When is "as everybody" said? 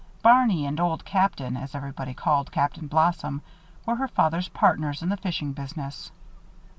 1.55-2.15